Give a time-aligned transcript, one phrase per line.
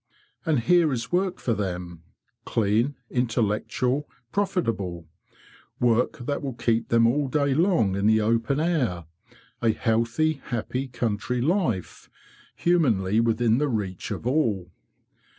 [0.47, 2.01] And here is work for them,
[2.43, 5.05] clean, intellectual, profitable;
[5.79, 9.05] work that will keep them all day long in the open air;
[9.61, 12.09] a healthy, happy country life,
[12.55, 14.71] humanly within the reach of all."